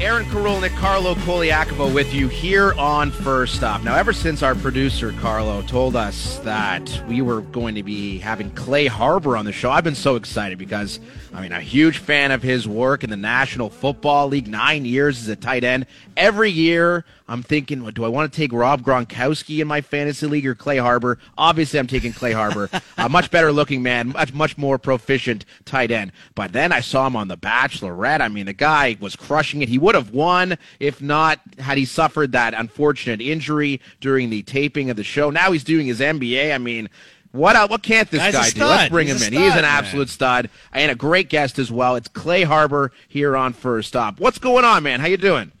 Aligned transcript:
Aaron 0.00 0.24
Karolnik, 0.24 0.74
Carlo 0.76 1.14
Koliakovo 1.14 1.94
with 1.94 2.14
you 2.14 2.26
here 2.26 2.72
on 2.78 3.10
First 3.10 3.56
Stop. 3.56 3.82
Now, 3.82 3.96
ever 3.96 4.14
since 4.14 4.42
our 4.42 4.54
producer, 4.54 5.12
Carlo, 5.20 5.60
told 5.60 5.94
us 5.94 6.38
that 6.38 7.04
we 7.06 7.20
were 7.20 7.42
going 7.42 7.74
to 7.74 7.82
be 7.82 8.16
having 8.16 8.50
Clay 8.52 8.86
Harbor 8.86 9.36
on 9.36 9.44
the 9.44 9.52
show, 9.52 9.70
I've 9.70 9.84
been 9.84 9.94
so 9.94 10.16
excited 10.16 10.56
because, 10.56 11.00
I 11.34 11.42
mean, 11.42 11.52
a 11.52 11.60
huge 11.60 11.98
fan 11.98 12.30
of 12.30 12.42
his 12.42 12.66
work 12.66 13.04
in 13.04 13.10
the 13.10 13.16
National 13.18 13.68
Football 13.68 14.28
League, 14.28 14.48
nine 14.48 14.86
years 14.86 15.20
as 15.20 15.28
a 15.28 15.36
tight 15.36 15.64
end. 15.64 15.84
Every 16.16 16.50
year, 16.50 17.04
I'm 17.30 17.44
thinking, 17.44 17.88
do 17.90 18.04
I 18.04 18.08
want 18.08 18.32
to 18.32 18.36
take 18.36 18.52
Rob 18.52 18.82
Gronkowski 18.82 19.60
in 19.60 19.68
my 19.68 19.80
fantasy 19.80 20.26
league 20.26 20.44
or 20.44 20.56
Clay 20.56 20.78
Harbor? 20.78 21.16
Obviously, 21.38 21.78
I'm 21.78 21.86
taking 21.86 22.12
Clay 22.12 22.32
Harbor. 22.32 22.68
a 22.98 23.08
much 23.08 23.30
better 23.30 23.52
looking 23.52 23.84
man, 23.84 24.08
much, 24.08 24.34
much 24.34 24.58
more 24.58 24.78
proficient 24.78 25.44
tight 25.64 25.92
end. 25.92 26.10
But 26.34 26.52
then 26.52 26.72
I 26.72 26.80
saw 26.80 27.06
him 27.06 27.14
on 27.14 27.28
The 27.28 27.36
Bachelorette. 27.36 28.20
I 28.20 28.26
mean, 28.26 28.46
the 28.46 28.52
guy 28.52 28.96
was 28.98 29.14
crushing 29.14 29.62
it. 29.62 29.68
He 29.68 29.78
would 29.78 29.94
have 29.94 30.10
won 30.10 30.58
if 30.80 31.00
not 31.00 31.38
had 31.60 31.78
he 31.78 31.84
suffered 31.84 32.32
that 32.32 32.52
unfortunate 32.52 33.20
injury 33.20 33.80
during 34.00 34.28
the 34.28 34.42
taping 34.42 34.90
of 34.90 34.96
the 34.96 35.04
show. 35.04 35.30
Now 35.30 35.52
he's 35.52 35.62
doing 35.62 35.86
his 35.86 36.00
MBA. 36.00 36.52
I 36.52 36.58
mean, 36.58 36.90
what 37.30 37.54
uh, 37.54 37.68
what 37.68 37.84
can't 37.84 38.10
this 38.10 38.20
Guy's 38.20 38.54
guy 38.54 38.58
do? 38.58 38.64
Let's 38.64 38.90
bring 38.90 39.06
He's 39.06 39.22
him 39.22 39.28
in. 39.28 39.32
stud, 39.34 39.44
He's 39.44 39.54
an 39.54 39.62
man. 39.62 39.64
absolute 39.66 40.08
stud 40.08 40.50
and 40.72 40.90
a 40.90 40.96
great 40.96 41.28
guest 41.28 41.60
as 41.60 41.70
well. 41.70 41.94
It's 41.94 42.08
Clay 42.08 42.42
Harbor 42.42 42.90
here 43.06 43.36
on 43.36 43.52
First 43.52 43.86
Stop. 43.86 44.18
What's 44.18 44.38
going 44.38 44.64
on, 44.64 44.82
man? 44.82 44.98
How 44.98 45.06
you 45.06 45.16
doing? 45.16 45.52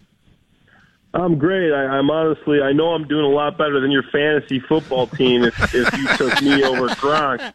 I'm 1.12 1.38
great. 1.38 1.72
I, 1.72 1.86
I'm 1.98 2.08
honestly, 2.08 2.62
I 2.62 2.72
know 2.72 2.90
I'm 2.94 3.06
doing 3.08 3.24
a 3.24 3.28
lot 3.28 3.58
better 3.58 3.80
than 3.80 3.90
your 3.90 4.04
fantasy 4.04 4.60
football 4.60 5.08
team 5.08 5.42
if, 5.42 5.74
if 5.74 5.92
you 5.98 6.06
took 6.16 6.40
me 6.40 6.62
over 6.62 6.88
Gronk. 6.90 7.52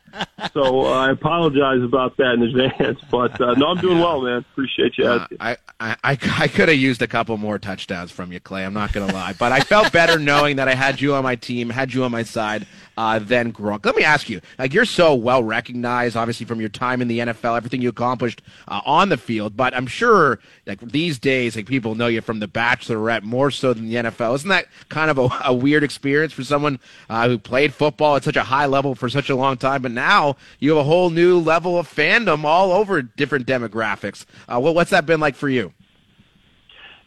So 0.53 0.85
uh, 0.85 0.89
I 0.91 1.11
apologize 1.11 1.81
about 1.81 2.17
that 2.17 2.33
in 2.33 2.41
advance. 2.43 2.99
But 3.09 3.39
uh, 3.39 3.53
no, 3.53 3.67
I'm 3.67 3.77
doing 3.77 3.99
well, 3.99 4.21
man. 4.21 4.39
Appreciate 4.39 4.97
you 4.97 5.07
Uh, 5.07 5.19
asking. 5.21 5.37
I, 5.39 5.57
I, 5.79 5.95
I, 6.03 6.17
I 6.37 6.47
could 6.49 6.67
have 6.67 6.77
used 6.77 7.01
a 7.01 7.07
couple 7.07 7.37
more 7.37 7.57
touchdowns 7.57 8.11
from 8.11 8.33
you, 8.33 8.41
Clay. 8.41 8.65
I'm 8.65 8.73
not 8.73 8.91
going 8.91 9.07
to 9.07 9.13
lie. 9.13 9.34
But 9.39 9.53
I 9.53 9.62
felt 9.62 9.90
better 9.93 10.19
knowing 10.19 10.57
that 10.57 10.67
I 10.67 10.75
had 10.75 10.99
you 10.99 11.15
on 11.15 11.23
my 11.23 11.35
team, 11.35 11.69
had 11.69 11.93
you 11.93 12.03
on 12.03 12.12
my 12.12 12.23
side, 12.23 12.67
uh, 12.97 13.19
than 13.19 13.53
Gronk. 13.53 13.85
Let 13.85 13.95
me 13.95 14.03
ask 14.03 14.29
you, 14.29 14.41
like, 14.59 14.73
you're 14.73 14.85
so 14.85 15.15
well 15.15 15.43
recognized, 15.43 16.17
obviously, 16.17 16.45
from 16.45 16.59
your 16.59 16.69
time 16.69 17.01
in 17.01 17.07
the 17.07 17.19
NFL, 17.19 17.55
everything 17.55 17.81
you 17.81 17.90
accomplished 17.90 18.41
uh, 18.67 18.81
on 18.85 19.07
the 19.09 19.17
field. 19.17 19.55
But 19.55 19.73
I'm 19.73 19.87
sure, 19.87 20.40
like, 20.65 20.79
these 20.81 21.19
days, 21.19 21.55
like, 21.55 21.67
people 21.67 21.95
know 21.95 22.07
you 22.07 22.19
from 22.21 22.40
The 22.40 22.47
Bachelorette 22.47 23.23
more 23.23 23.45
so 23.51 23.74
than 23.74 23.88
the 23.88 23.96
NFL. 23.96 24.35
Isn't 24.35 24.49
that 24.49 24.68
kind 24.90 25.10
of 25.10 25.18
a, 25.18 25.29
a 25.46 25.54
weird 25.54 25.84
experience 25.84 26.34
for 26.34 26.43
someone 26.43 26.79
uh, 27.10 27.27
who 27.27 27.38
played 27.38 27.74
football 27.74 28.15
at 28.15 28.24
such 28.24 28.35
a 28.35 28.43
high 28.43 28.65
level 28.65 28.96
for 28.96 29.10
such 29.10 29.29
a 29.29 29.35
long 29.35 29.57
time? 29.57 29.82
But 29.82 29.91
now 29.91 30.37
you 30.60 30.71
have 30.71 30.79
a 30.79 30.84
whole 30.84 31.10
new 31.10 31.40
level 31.40 31.77
of 31.77 31.87
fandom 31.87 32.43
all 32.43 32.71
over 32.71 33.02
different 33.02 33.48
demographics. 33.48 34.26
Uh, 34.48 34.60
what, 34.60 34.76
what's 34.76 34.91
that 34.91 35.05
been 35.05 35.20
like 35.20 35.35
for 35.35 35.49
you? 35.49 35.74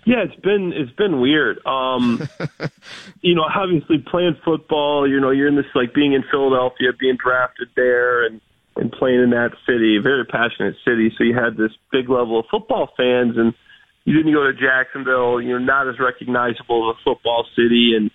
Yeah, 0.04 0.24
it's 0.24 0.40
been 0.40 0.72
it's 0.74 0.92
been 0.92 1.20
weird. 1.20 1.58
Um, 1.66 2.26
you 3.20 3.34
know, 3.34 3.42
obviously 3.42 3.98
playing 3.98 4.38
football. 4.42 5.06
You 5.06 5.20
know, 5.20 5.30
you're 5.30 5.48
in 5.48 5.56
this 5.56 5.66
like 5.74 5.92
being 5.92 6.14
in 6.14 6.24
Philadelphia, 6.30 6.92
being 6.98 7.18
drafted 7.22 7.68
there, 7.76 8.24
and 8.24 8.40
and 8.76 8.90
playing 8.90 9.20
in 9.20 9.30
that 9.30 9.50
city, 9.66 9.96
a 9.96 10.00
very 10.00 10.24
passionate 10.24 10.76
city. 10.84 11.12
So 11.18 11.24
you 11.24 11.34
had 11.34 11.56
this 11.56 11.72
big 11.92 12.08
level 12.08 12.38
of 12.40 12.46
football 12.50 12.88
fans, 12.96 13.36
and 13.36 13.52
you 14.08 14.16
didn't 14.16 14.32
go 14.32 14.44
to 14.44 14.54
Jacksonville. 14.54 15.38
You're 15.38 15.60
not 15.60 15.86
as 15.86 16.00
recognizable 16.00 16.88
as 16.88 16.96
a 16.96 17.04
football 17.04 17.44
city, 17.54 17.92
and 17.94 18.10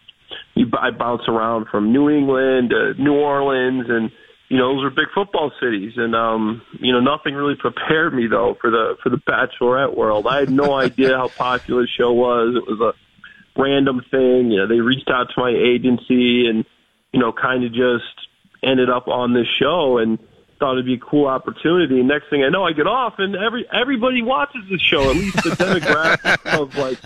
you 0.55 0.65
I 0.75 0.89
bounce 0.89 1.21
around 1.27 1.67
from 1.69 1.93
New 1.93 2.09
England 2.09 2.71
to 2.71 2.99
New 2.99 3.13
Orleans, 3.13 3.85
and 3.87 4.09
you 4.49 4.57
know 4.57 4.73
those 4.73 4.85
are 4.85 4.89
big 4.89 5.13
football 5.13 5.51
cities. 5.61 5.93
And 5.95 6.15
um, 6.15 6.63
you 6.79 6.91
know 6.91 6.99
nothing 6.99 7.35
really 7.35 7.53
prepared 7.53 8.11
me 8.11 8.25
though 8.25 8.57
for 8.59 8.71
the 8.71 8.95
for 9.03 9.11
the 9.11 9.17
Bachelorette 9.17 9.95
world. 9.95 10.25
I 10.25 10.39
had 10.39 10.49
no 10.49 10.73
idea 10.79 11.15
how 11.15 11.27
popular 11.27 11.83
the 11.83 11.87
show 11.95 12.11
was. 12.11 12.55
It 12.55 12.67
was 12.67 12.81
a 12.81 13.61
random 13.61 14.01
thing. 14.09 14.49
You 14.49 14.61
know, 14.61 14.67
they 14.67 14.79
reached 14.79 15.11
out 15.13 15.27
to 15.35 15.39
my 15.39 15.51
agency, 15.51 16.47
and 16.47 16.65
you 17.11 17.19
know, 17.19 17.31
kind 17.31 17.63
of 17.65 17.71
just 17.71 18.17
ended 18.63 18.89
up 18.89 19.07
on 19.07 19.35
this 19.35 19.47
show 19.61 19.99
and 19.99 20.17
thought 20.63 20.73
it'd 20.73 20.85
be 20.85 20.93
a 20.93 20.97
cool 20.97 21.27
opportunity. 21.27 22.01
Next 22.03 22.29
thing 22.29 22.41
I 22.41 22.47
know, 22.47 22.63
I 22.63 22.71
get 22.71 22.87
off, 22.87 23.15
and 23.17 23.35
every 23.35 23.67
everybody 23.69 24.21
watches 24.21 24.63
the 24.69 24.79
show. 24.79 25.09
At 25.09 25.17
least 25.17 25.35
the 25.43 25.49
demographic 25.59 26.57
of 26.57 26.77
like 26.77 26.99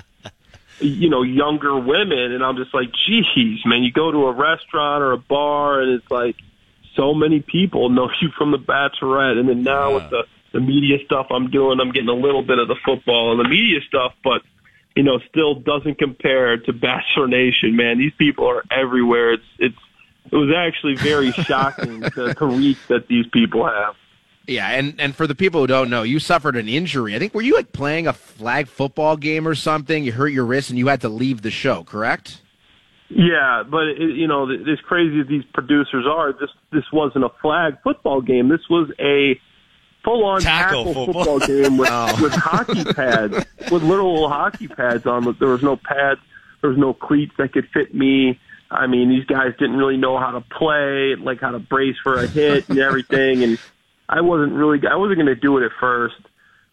you 0.79 1.09
know 1.09 1.23
younger 1.23 1.75
women, 1.75 2.33
and 2.33 2.43
I'm 2.43 2.55
just 2.55 2.71
like, 2.71 2.89
geez, 3.07 3.59
man, 3.65 3.81
you 3.81 3.91
go 3.91 4.11
to 4.11 4.27
a 4.27 4.31
restaurant 4.31 5.01
or 5.01 5.13
a 5.13 5.17
bar, 5.17 5.81
and 5.81 5.93
it's 5.99 6.11
like 6.11 6.35
so 6.95 7.15
many 7.15 7.39
people 7.39 7.89
know 7.89 8.11
you 8.21 8.29
from 8.37 8.51
the 8.51 8.59
Bachelorette, 8.59 9.39
and 9.39 9.49
then 9.49 9.63
now 9.63 9.95
with 9.95 10.07
the 10.11 10.25
the 10.53 10.59
media 10.59 10.97
stuff 11.03 11.25
I'm 11.31 11.49
doing, 11.49 11.79
I'm 11.79 11.91
getting 11.91 12.09
a 12.09 12.13
little 12.13 12.43
bit 12.43 12.59
of 12.59 12.67
the 12.67 12.77
football 12.85 13.31
and 13.31 13.43
the 13.43 13.49
media 13.49 13.79
stuff, 13.87 14.13
but 14.23 14.43
you 14.95 15.01
know, 15.01 15.19
still 15.29 15.55
doesn't 15.55 15.97
compare 15.97 16.57
to 16.57 16.73
Bachelor 16.73 17.27
Nation, 17.27 17.75
man. 17.75 17.97
These 17.97 18.13
people 18.19 18.47
are 18.47 18.63
everywhere. 18.71 19.33
It's 19.33 19.43
it's 19.57 19.77
it 20.31 20.35
was 20.35 20.53
actually 20.55 20.95
very 20.95 21.31
shocking 21.43 22.01
the, 22.01 22.35
the 22.37 22.45
reach 22.45 22.79
that 22.87 23.07
these 23.07 23.25
people 23.31 23.65
have. 23.65 23.95
Yeah, 24.47 24.69
and, 24.69 24.99
and 24.99 25.13
for 25.13 25.27
the 25.27 25.35
people 25.35 25.59
who 25.61 25.67
don't 25.67 25.89
know, 25.89 26.03
you 26.03 26.19
suffered 26.19 26.55
an 26.55 26.69
injury. 26.69 27.15
I 27.15 27.19
think 27.19 27.33
were 27.33 27.41
you 27.41 27.55
like 27.55 27.73
playing 27.73 28.07
a 28.07 28.13
flag 28.13 28.67
football 28.67 29.17
game 29.17 29.45
or 29.45 29.55
something? 29.55 30.05
You 30.05 30.13
hurt 30.13 30.29
your 30.29 30.45
wrist 30.45 30.69
and 30.69 30.79
you 30.79 30.87
had 30.87 31.01
to 31.01 31.09
leave 31.09 31.41
the 31.41 31.51
show, 31.51 31.83
correct? 31.83 32.41
Yeah, 33.09 33.63
but 33.69 33.87
it, 33.87 34.15
you 34.15 34.27
know, 34.27 34.47
th- 34.47 34.61
as 34.67 34.79
crazy 34.85 35.19
as 35.19 35.27
these 35.27 35.43
producers 35.53 36.05
are, 36.09 36.33
this 36.33 36.49
this 36.71 36.83
wasn't 36.91 37.25
a 37.25 37.29
flag 37.41 37.77
football 37.83 38.21
game. 38.21 38.49
This 38.49 38.67
was 38.69 38.89
a 38.99 39.39
full-on 40.03 40.41
Tackle 40.41 40.85
tackle, 40.85 41.05
football. 41.05 41.39
football. 41.39 41.47
game 41.63 41.77
with 41.77 41.89
oh. 41.91 42.21
with 42.21 42.33
hockey 42.33 42.83
pads, 42.85 43.45
with 43.71 43.83
literal 43.83 44.29
hockey 44.29 44.67
pads 44.67 45.05
on. 45.05 45.35
There 45.39 45.49
was 45.49 45.63
no 45.63 45.77
pads. 45.77 46.19
There 46.61 46.69
was 46.69 46.79
no 46.79 46.93
cleats 46.93 47.33
that 47.37 47.53
could 47.53 47.67
fit 47.73 47.93
me. 47.93 48.39
I 48.69 48.87
mean, 48.87 49.09
these 49.09 49.25
guys 49.25 49.53
didn't 49.59 49.77
really 49.77 49.97
know 49.97 50.19
how 50.19 50.31
to 50.31 50.41
play, 50.41 51.15
like 51.15 51.39
how 51.41 51.51
to 51.51 51.59
brace 51.59 51.95
for 52.03 52.15
a 52.15 52.27
hit 52.27 52.67
and 52.69 52.79
everything. 52.79 53.43
And 53.43 53.59
I 54.09 54.21
wasn't 54.21 54.53
really, 54.53 54.79
I 54.89 54.95
wasn't 54.95 55.17
going 55.17 55.27
to 55.27 55.35
do 55.35 55.57
it 55.57 55.65
at 55.65 55.71
first. 55.79 56.15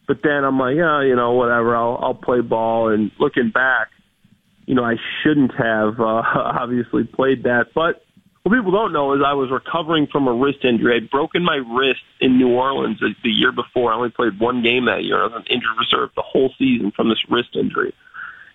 But 0.06 0.18
then 0.22 0.44
I'm 0.44 0.58
like, 0.58 0.76
yeah, 0.76 1.02
you 1.02 1.16
know, 1.16 1.32
whatever. 1.32 1.74
I'll 1.74 1.98
I'll 2.02 2.14
play 2.14 2.40
ball. 2.40 2.88
And 2.88 3.10
looking 3.18 3.50
back, 3.50 3.88
you 4.66 4.74
know, 4.74 4.84
I 4.84 4.96
shouldn't 5.22 5.52
have 5.54 6.00
uh, 6.00 6.22
obviously 6.34 7.04
played 7.04 7.44
that. 7.44 7.68
But 7.74 8.04
what 8.42 8.54
people 8.54 8.72
don't 8.72 8.92
know 8.92 9.14
is 9.14 9.22
I 9.24 9.32
was 9.32 9.50
recovering 9.50 10.06
from 10.06 10.28
a 10.28 10.34
wrist 10.34 10.64
injury. 10.64 10.96
I'd 10.96 11.10
broken 11.10 11.42
my 11.42 11.56
wrist 11.56 12.02
in 12.20 12.36
New 12.36 12.50
Orleans 12.50 13.00
the, 13.00 13.30
year 13.30 13.52
before. 13.52 13.90
I 13.90 13.96
only 13.96 14.10
played 14.10 14.38
one 14.38 14.62
game 14.62 14.84
that 14.84 15.02
year. 15.04 15.20
I 15.20 15.24
was 15.24 15.32
on 15.32 15.44
injured 15.48 15.70
reserve 15.78 16.10
the 16.14 16.22
whole 16.22 16.52
season 16.58 16.92
from 16.94 17.08
this 17.08 17.24
wrist 17.30 17.56
injury. 17.56 17.94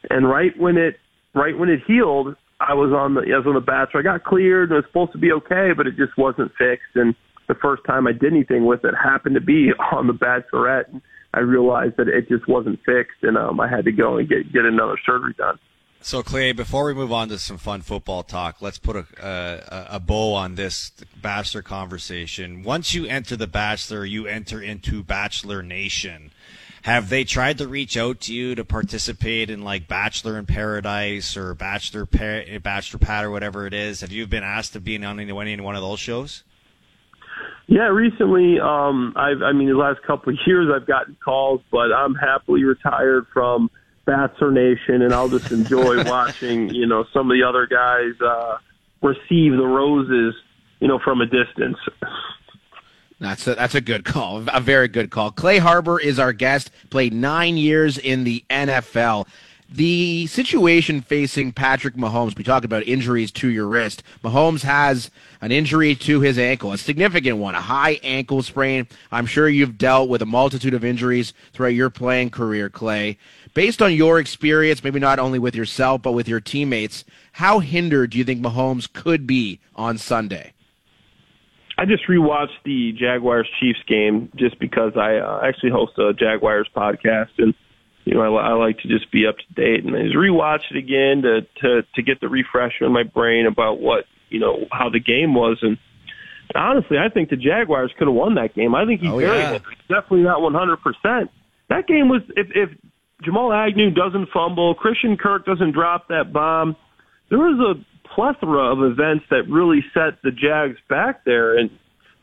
And 0.09 0.29
right 0.29 0.56
when 0.57 0.77
it 0.77 1.00
right 1.33 1.57
when 1.57 1.69
it 1.69 1.81
healed, 1.88 2.35
I 2.59 2.74
was 2.74 2.92
on 2.92 3.14
the 3.14 3.22
I 3.22 3.38
was 3.38 3.47
on 3.47 3.53
the 3.53 3.62
bachelor. 3.62 4.02
I 4.02 4.03
got 4.03 4.24
cleared 4.24 4.70
and 4.70 4.78
it 4.78 4.81
was 4.81 4.86
supposed 4.90 5.12
to 5.14 5.18
be 5.18 5.31
okay, 5.31 5.72
but 5.75 5.88
it 5.88 5.96
just 5.96 6.18
wasn't 6.18 6.52
fixed. 6.58 6.96
And 6.96 7.16
the 7.47 7.56
first 7.56 7.84
time 7.86 8.08
I 8.08 8.12
did 8.12 8.34
anything 8.34 8.66
with 8.66 8.84
it 8.84 8.94
happened 8.96 9.36
to 9.36 9.42
be 9.42 9.72
on 9.92 10.08
the 10.08 10.14
bachelorette. 10.14 10.92
And 10.92 11.02
I 11.34 11.40
realized 11.40 11.98
that 11.98 12.08
it 12.08 12.28
just 12.28 12.48
wasn't 12.48 12.80
fixed, 12.86 13.22
and 13.22 13.38
um, 13.38 13.59
I 13.59 13.68
had 13.68 13.86
to 13.86 13.92
go 13.92 14.18
and 14.18 14.28
get 14.28 14.52
get 14.52 14.66
another 14.66 14.98
surgery 15.06 15.34
done. 15.38 15.59
So 16.02 16.24
Clay, 16.24 16.53
before 16.53 16.86
we 16.86 16.94
move 16.94 17.12
on 17.12 17.28
to 17.28 17.38
some 17.38 17.58
fun 17.58 17.81
football 17.81 18.24
talk, 18.24 18.62
let's 18.62 18.80
put 18.80 18.96
a 18.96 19.88
a 19.92 20.00
bow 20.00 20.34
on 20.34 20.56
this 20.56 20.92
Bachelor 21.22 21.62
conversation. 21.62 22.64
Once 22.64 22.94
you 22.94 23.06
enter 23.06 23.36
the 23.36 23.48
Bachelor, 23.48 24.06
you 24.06 24.25
enter 24.25 24.62
into 24.62 25.03
Bachelor 25.03 25.62
Nation. 25.62 26.31
Have 26.84 27.09
they 27.09 27.23
tried 27.23 27.57
to 27.57 27.67
reach 27.67 27.97
out 27.97 28.22
to 28.22 28.34
you 28.34 28.56
to 28.56 28.63
participate 28.63 29.50
in 29.50 29.63
like 29.63 29.88
Bachelor 29.88 30.38
in 30.38 30.45
Paradise 30.45 31.35
or 31.35 31.53
Bachelor 31.53 32.06
pa- 32.06 32.59
Bachelor 32.62 33.00
Pad 33.00 33.25
or 33.25 33.31
whatever 33.31 33.67
it 33.67 33.73
is? 33.73 34.01
Have 34.01 34.12
you 34.12 34.25
been 34.28 34.44
asked 34.44 34.73
to 34.73 34.79
be 34.79 34.95
on 35.03 35.19
any 35.19 35.31
any 35.31 35.62
one 35.62 35.75
of 35.75 35.81
those 35.81 36.00
shows? 36.00 36.44
Yeah, 37.68 37.89
recently, 37.89 38.59
um, 38.59 39.13
I've, 39.16 39.44
I 39.44 39.51
mean, 39.51 39.68
the 39.68 39.75
last 39.75 40.01
couple 40.01 40.34
of 40.34 40.39
years, 40.47 40.72
I've 40.73 40.88
gotten 40.88 41.16
calls, 41.23 41.62
but 41.69 41.94
I'm 41.94 42.16
happily 42.16 42.63
retired 42.63 43.28
from 43.31 43.69
Bachelor 44.06 44.51
Nation, 44.51 45.04
and 45.04 45.13
I'll 45.13 45.30
just 45.30 45.51
enjoy 45.51 46.04
watching, 46.09 46.74
you 46.74 46.88
know, 46.88 47.06
some 47.13 47.30
of 47.30 47.38
the 47.38 47.44
other 47.44 47.68
guys 47.68 48.19
uh, 48.21 48.57
receive 49.04 49.56
the 49.56 49.68
roses, 49.68 50.33
you 50.80 50.88
know, 50.88 50.98
from 50.98 51.21
a 51.21 51.27
distance. 51.27 51.77
That's 53.19 53.45
a, 53.48 53.56
that's 53.56 53.75
a 53.75 53.81
good 53.81 54.06
call, 54.06 54.44
a 54.48 54.62
very 54.62 54.88
good 54.88 55.10
call. 55.10 55.31
Clay 55.31 55.57
Harbor 55.57 56.00
is 56.00 56.19
our 56.19 56.31
guest. 56.31 56.71
Played 56.89 57.13
nine 57.13 57.57
years 57.57 57.98
in 57.98 58.24
the 58.24 58.45
NFL. 58.50 59.27
The 59.71 60.25
situation 60.25 61.01
facing 61.01 61.51
Patrick 61.51 61.95
Mahomes, 61.95 62.36
we 62.36 62.44
talked 62.44 62.66
about 62.66 62.88
injuries 62.88 63.31
to 63.33 63.50
your 63.50 63.68
wrist. 63.68 64.01
Mahomes 64.24 64.63
has 64.63 65.12
an 65.42 65.51
injury 65.51 65.94
to 65.95 66.21
his 66.21 66.39
ankle, 66.39 66.71
a 66.71 66.77
significant 66.77 67.38
one, 67.38 67.54
a 67.54 67.62
high 67.62 68.00
ankle 68.01 68.42
sprain. 68.42 68.88
I'm 69.12 69.27
sure 69.27 69.48
you've 69.48 69.77
dealt 69.77 70.10
with 70.10 70.24
a 70.24 70.25
multitude 70.25 70.74
of 70.74 70.83
injuries 70.83 71.33
throughout 71.54 71.75
your 71.75 71.92
playing 71.92 72.31
career, 72.31 72.68
Clay. 72.69 73.19
Based 73.54 73.81
on 73.81 73.94
your 73.94 74.18
experience, 74.19 74.83
maybe 74.83 75.00
not 75.00 75.19
only 75.19 75.38
with 75.38 75.56
yourself, 75.56 76.01
but 76.01 76.13
with 76.13 76.27
your 76.27 76.39
teammates, 76.39 77.04
how 77.33 77.60
hindered 77.60 78.10
do 78.12 78.18
you 78.18 78.24
think 78.24 78.42
Mahomes 78.42 78.92
could 78.92 79.27
be 79.27 79.60
on 79.75 80.00
Sunday? 80.00 80.54
I 81.80 81.86
just 81.86 82.04
rewatched 82.10 82.60
the 82.66 82.92
Jaguars 82.92 83.48
Chiefs 83.60 83.80
game 83.88 84.30
just 84.36 84.60
because 84.60 84.94
I 84.98 85.16
uh, 85.16 85.40
actually 85.48 85.72
host 85.72 85.98
a 85.98 86.12
Jaguars 86.14 86.68
podcast, 86.76 87.30
and 87.38 87.54
you 88.04 88.16
know, 88.16 88.36
I, 88.36 88.50
I 88.50 88.54
like 88.54 88.80
to 88.80 88.90
just 88.90 89.10
be 89.12 89.26
up 89.26 89.36
to 89.38 89.54
date 89.54 89.86
and 89.86 89.96
I 89.96 90.04
just 90.04 90.16
rewatched 90.16 90.72
it 90.72 90.78
again 90.78 91.22
to 91.22 91.42
to 91.62 91.84
to 91.96 92.02
get 92.02 92.20
the 92.20 92.28
refresher 92.28 92.84
in 92.84 92.92
my 92.92 93.04
brain 93.04 93.46
about 93.46 93.80
what 93.80 94.06
you 94.30 94.40
know 94.40 94.66
how 94.72 94.90
the 94.90 95.00
game 95.00 95.34
was 95.34 95.58
and 95.62 95.78
honestly, 96.56 96.98
I 96.98 97.10
think 97.10 97.30
the 97.30 97.38
Jaguars 97.38 97.92
could 97.98 98.08
have 98.08 98.16
won 98.16 98.36
that 98.36 98.56
game. 98.56 98.76
I 98.76 98.86
think 98.86 99.02
he's 99.02 99.12
oh, 99.12 99.20
very 99.20 99.38
yeah. 99.40 99.60
definitely 99.88 100.24
not 100.24 100.40
100%. 100.40 101.30
That 101.70 101.88
game 101.88 102.10
was 102.10 102.22
if 102.36 102.48
if 102.56 102.70
Jamal 103.24 103.54
Agnew 103.54 103.92
doesn't 103.92 104.30
fumble, 104.34 104.74
Christian 104.76 105.16
Kirk 105.16 105.46
doesn't 105.46 105.72
drop 105.72 106.08
that 106.08 106.34
bomb, 106.34 106.76
there 107.30 107.38
was 107.38 107.78
a 107.78 107.99
plethora 108.15 108.71
of 108.71 108.79
events 108.91 109.25
that 109.29 109.44
really 109.50 109.83
set 109.94 110.21
the 110.23 110.31
Jags 110.31 110.77
back 110.89 111.23
there 111.25 111.57
and 111.57 111.69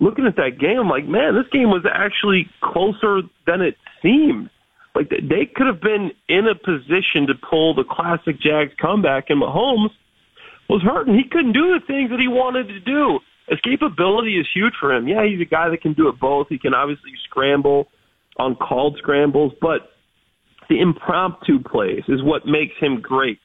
looking 0.00 0.26
at 0.26 0.36
that 0.36 0.58
game, 0.58 0.78
I'm 0.80 0.88
like, 0.88 1.06
man, 1.06 1.34
this 1.34 1.50
game 1.52 1.70
was 1.70 1.84
actually 1.88 2.48
closer 2.62 3.22
than 3.46 3.60
it 3.60 3.76
seemed. 4.02 4.50
Like 4.94 5.10
they 5.10 5.44
could 5.54 5.66
have 5.66 5.80
been 5.80 6.10
in 6.28 6.46
a 6.48 6.54
position 6.54 7.28
to 7.28 7.34
pull 7.34 7.74
the 7.74 7.84
classic 7.84 8.40
Jags 8.40 8.72
comeback, 8.80 9.26
and 9.28 9.42
Mahomes 9.42 9.92
was 10.68 10.82
hurt, 10.82 11.06
and 11.06 11.16
he 11.16 11.28
couldn't 11.30 11.52
do 11.52 11.78
the 11.78 11.84
things 11.86 12.10
that 12.10 12.20
he 12.20 12.28
wanted 12.28 12.68
to 12.68 12.80
do. 12.80 13.20
Escapability 13.50 14.40
is 14.40 14.46
huge 14.52 14.72
for 14.80 14.92
him. 14.94 15.06
Yeah, 15.06 15.24
he's 15.24 15.40
a 15.40 15.48
guy 15.48 15.68
that 15.68 15.82
can 15.82 15.92
do 15.92 16.08
it 16.08 16.18
both. 16.18 16.48
He 16.48 16.58
can 16.58 16.74
obviously 16.74 17.12
scramble 17.28 17.88
on 18.38 18.56
called 18.56 18.96
scrambles, 18.98 19.52
but 19.60 19.92
the 20.68 20.80
impromptu 20.80 21.62
plays 21.62 22.02
is 22.08 22.22
what 22.22 22.46
makes 22.46 22.74
him 22.80 23.00
great. 23.00 23.38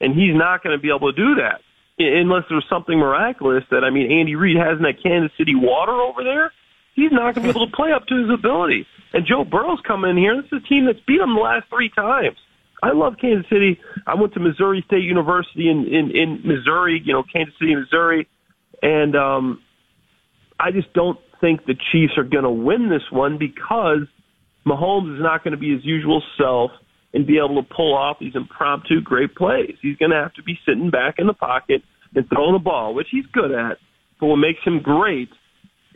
And 0.00 0.14
he's 0.14 0.36
not 0.36 0.62
going 0.62 0.76
to 0.76 0.80
be 0.80 0.90
able 0.94 1.12
to 1.12 1.16
do 1.16 1.34
that 1.36 1.60
unless 1.98 2.44
there's 2.48 2.66
something 2.70 2.98
miraculous 2.98 3.64
that, 3.70 3.84
I 3.84 3.90
mean, 3.90 4.10
Andy 4.10 4.36
Reid 4.36 4.56
has 4.56 4.76
in 4.76 4.82
that 4.82 5.02
Kansas 5.02 5.32
City 5.36 5.54
water 5.54 5.92
over 5.92 6.22
there. 6.22 6.52
He's 6.94 7.12
not 7.12 7.34
going 7.34 7.46
to 7.46 7.52
be 7.52 7.58
able 7.58 7.68
to 7.68 7.76
play 7.76 7.92
up 7.92 8.06
to 8.06 8.16
his 8.16 8.30
ability. 8.30 8.86
And 9.12 9.26
Joe 9.26 9.44
Burrow's 9.44 9.80
coming 9.86 10.10
in 10.10 10.16
here. 10.16 10.36
This 10.36 10.46
is 10.52 10.64
a 10.64 10.68
team 10.68 10.86
that's 10.86 11.00
beat 11.06 11.20
him 11.20 11.34
the 11.34 11.40
last 11.40 11.66
three 11.70 11.90
times. 11.90 12.36
I 12.82 12.92
love 12.92 13.14
Kansas 13.20 13.48
City. 13.50 13.80
I 14.06 14.14
went 14.14 14.34
to 14.34 14.40
Missouri 14.40 14.82
State 14.86 15.02
University 15.02 15.68
in, 15.68 15.86
in, 15.86 16.10
in 16.14 16.42
Missouri, 16.44 17.02
you 17.04 17.12
know, 17.12 17.24
Kansas 17.24 17.54
City, 17.58 17.74
Missouri. 17.74 18.28
And 18.82 19.16
um, 19.16 19.62
I 20.60 20.70
just 20.70 20.92
don't 20.92 21.18
think 21.40 21.66
the 21.66 21.74
Chiefs 21.92 22.14
are 22.16 22.24
going 22.24 22.44
to 22.44 22.50
win 22.50 22.88
this 22.88 23.02
one 23.10 23.38
because 23.38 24.06
Mahomes 24.66 25.16
is 25.16 25.22
not 25.22 25.42
going 25.42 25.52
to 25.52 25.58
be 25.58 25.74
his 25.74 25.84
usual 25.84 26.22
self 26.36 26.70
and 27.14 27.26
be 27.26 27.38
able 27.38 27.62
to 27.62 27.68
pull 27.74 27.96
off 27.96 28.18
these 28.20 28.34
impromptu 28.34 29.00
great 29.00 29.34
plays. 29.34 29.76
He's 29.80 29.96
going 29.96 30.10
to 30.10 30.16
have 30.16 30.34
to 30.34 30.42
be 30.42 30.58
sitting 30.66 30.90
back 30.90 31.14
in 31.18 31.26
the 31.26 31.34
pocket 31.34 31.82
and 32.14 32.28
throwing 32.28 32.52
the 32.52 32.58
ball, 32.58 32.94
which 32.94 33.08
he's 33.10 33.26
good 33.26 33.52
at. 33.52 33.78
But 34.20 34.26
what 34.26 34.36
makes 34.36 34.60
him 34.64 34.80
great 34.80 35.30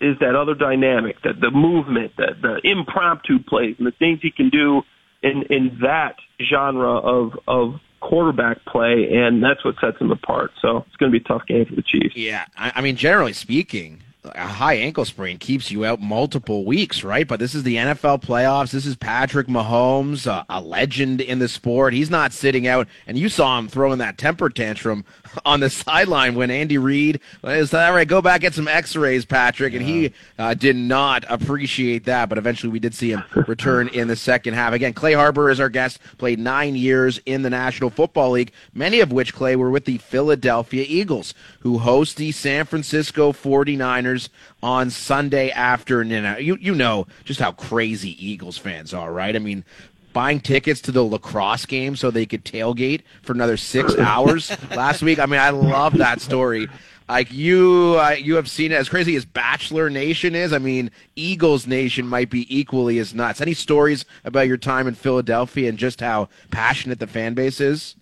is 0.01 0.17
that 0.21 0.35
other 0.35 0.55
dynamic, 0.55 1.17
that 1.23 1.41
the 1.41 1.51
movement, 1.51 2.13
that 2.17 2.41
the 2.43 2.61
impromptu 2.65 3.39
plays, 3.43 3.77
and 3.79 3.87
the 3.87 3.93
things 3.93 4.21
he 4.23 4.31
can 4.31 4.49
do 4.49 4.83
in 5.23 5.45
in 5.49 5.79
that 5.83 6.17
genre 6.51 6.99
of 6.99 7.33
of 7.47 7.75
quarterback 8.01 8.65
play, 8.65 9.09
and 9.13 9.43
that's 9.43 9.65
what 9.65 9.77
sets 9.81 9.99
him 10.01 10.11
apart. 10.11 10.51
So 10.61 10.79
it's 10.79 10.97
going 10.97 11.13
to 11.13 11.19
be 11.19 11.25
a 11.25 11.29
tough 11.29 11.47
game 11.47 11.65
for 11.67 11.77
the 11.77 11.83
Chiefs. 11.83 12.17
Yeah, 12.17 12.45
I, 12.57 12.73
I 12.77 12.81
mean, 12.81 12.97
generally 12.97 13.33
speaking, 13.33 14.03
a 14.25 14.47
high 14.47 14.75
ankle 14.75 15.05
sprain 15.05 15.37
keeps 15.39 15.71
you 15.71 15.85
out 15.85 16.01
multiple 16.01 16.65
weeks, 16.65 17.03
right? 17.03 17.27
But 17.27 17.41
this 17.41 17.55
is 17.55 17.65
the 17.65 17.77
NFL 17.77 18.23
playoffs. 18.23 18.71
This 18.71 18.87
is 18.87 18.95
Patrick 18.95 19.49
Mahomes, 19.49 20.27
a, 20.27 20.47
a, 20.49 20.61
legend 20.61 21.21
in 21.21 21.41
the 21.41 21.49
sport. 21.49 21.93
He's 21.93 22.11
not 22.11 22.33
sitting 22.33 22.67
out, 22.69 22.87
and 23.07 23.19
you 23.19 23.29
saw 23.29 23.59
him 23.59 23.69
throwing 23.69 23.99
that 23.99 24.19
temper 24.19 24.49
tantrum 24.49 25.05
on 25.45 25.61
the 25.61 25.71
sideline 25.71 26.35
when 26.35 26.51
Andy 26.51 26.79
Reid 26.79 27.21
is 27.45 27.73
all 27.73 27.93
right. 27.93 28.07
Go 28.07 28.21
back 28.21 28.43
get 28.43 28.55
some 28.55 28.69
X-rays, 28.69 29.25
Patrick, 29.25 29.73
and 29.73 29.83
he 29.83 30.13
uh, 30.39 30.53
did 30.55 30.77
not 30.77 31.25
appreciate 31.29 32.05
that. 32.05 32.29
But 32.29 32.39
eventually, 32.39 32.71
we 32.71 32.79
did 32.79 32.95
see 32.95 33.13
him 33.13 33.25
return 33.47 33.89
in 33.89 34.09
the 34.09 34.17
second 34.17 34.55
half. 34.55 34.73
Again, 34.73 34.93
Clay 34.93 35.15
Harbor 35.15 35.49
is 35.49 35.61
our 35.61 35.69
guest. 35.69 36.01
Played 36.19 36.39
nine 36.39 36.75
years 36.75 37.21
in 37.25 37.43
the 37.43 37.51
National 37.51 37.89
Football 37.89 38.33
League, 38.33 38.53
many 38.75 39.01
of 39.01 39.13
which 39.13 39.33
Clay 39.33 39.57
were 39.57 39.71
with 39.71 39.85
the 39.85 39.99
Philadelphia 39.99 40.85
Eagles, 40.87 41.35
who 41.61 41.79
host 41.79 42.17
the 42.17 42.33
San 42.33 42.67
Francisco 42.67 43.33
49ers 43.33 44.29
on 44.63 44.91
Sunday 44.91 45.51
afternoon. 45.51 46.37
You 46.41 46.57
you 46.61 46.75
know 46.75 47.07
just 47.25 47.41
how 47.41 47.53
crazy 47.53 48.17
Eagles 48.25 48.59
fans 48.59 48.93
are, 48.93 49.13
right? 49.13 49.35
I 49.35 49.39
mean, 49.39 49.65
buying 50.13 50.41
tickets 50.41 50.81
to 50.83 50.93
the 50.93 51.03
lacrosse 51.03 51.67
game 51.67 51.97
so 51.97 52.11
they 52.11 52.27
could 52.27 52.45
tailgate 52.45 53.03
for 53.23 53.33
another 53.33 53.57
six 53.57 53.97
hours 53.99 54.51
last 54.71 55.03
week. 55.03 55.19
I 55.19 55.27
mean, 55.27 55.41
I 55.41 55.51
love 55.51 55.99
that 55.99 56.21
story. 56.21 56.69
Like 57.09 57.33
you, 57.33 57.97
uh, 57.99 58.11
you 58.11 58.37
have 58.37 58.49
seen 58.49 58.73
it 58.73 58.77
as 58.77 58.89
crazy 58.89 59.17
as 59.17 59.25
Bachelor 59.25 59.91
Nation 59.91 60.35
is. 60.35 60.53
I 60.53 60.59
mean, 60.59 60.91
Eagles 61.17 61.67
Nation 61.67 62.07
might 62.07 62.31
be 62.31 62.47
equally 62.55 62.99
as 62.99 63.13
nuts. 63.13 63.41
Any 63.41 63.55
stories 63.55 64.05
about 64.25 64.47
your 64.47 64.57
time 64.57 64.87
in 64.87 64.95
Philadelphia 64.95 65.69
and 65.69 65.77
just 65.77 66.01
how 66.01 66.29
passionate 66.51 67.01
the 67.01 67.07
fan 67.07 67.35
base 67.35 67.61
is? 67.61 67.97